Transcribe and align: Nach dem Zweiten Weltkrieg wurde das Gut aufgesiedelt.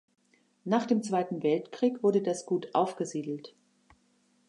Nach 0.63 0.87
dem 0.87 1.03
Zweiten 1.03 1.43
Weltkrieg 1.43 2.01
wurde 2.01 2.23
das 2.23 2.47
Gut 2.47 2.73
aufgesiedelt. 2.73 3.53